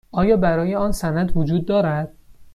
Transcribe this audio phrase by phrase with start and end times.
[0.11, 2.13] آیا برای آن سند وجود دارد؟